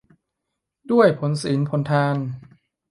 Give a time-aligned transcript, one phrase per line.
[0.91, 2.15] ด้วยผลศีลผลทาน